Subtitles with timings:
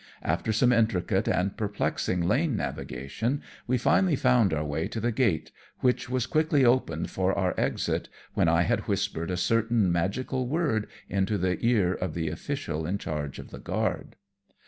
[0.23, 5.51] After some intricate and perplexing lane navigation, we finally found our way to the gate,
[5.81, 10.87] which was quickly opened for our exit when I had whispered a certain magical word
[11.07, 14.15] into the car of the official in charge of the guard.